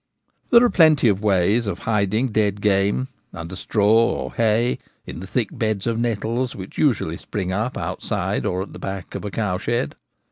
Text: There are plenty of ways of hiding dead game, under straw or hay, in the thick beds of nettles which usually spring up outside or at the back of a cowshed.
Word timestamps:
There 0.49 0.63
are 0.63 0.69
plenty 0.71 1.07
of 1.09 1.21
ways 1.21 1.67
of 1.67 1.77
hiding 1.77 2.29
dead 2.29 2.59
game, 2.59 3.09
under 3.35 3.55
straw 3.55 3.85
or 3.85 4.33
hay, 4.33 4.79
in 5.05 5.19
the 5.19 5.27
thick 5.27 5.49
beds 5.51 5.85
of 5.85 5.99
nettles 5.99 6.55
which 6.55 6.79
usually 6.79 7.17
spring 7.17 7.51
up 7.51 7.77
outside 7.77 8.43
or 8.43 8.63
at 8.63 8.73
the 8.73 8.79
back 8.79 9.13
of 9.13 9.23
a 9.23 9.29
cowshed. 9.29 9.93